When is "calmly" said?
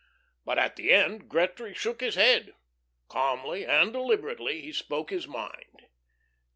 3.07-3.67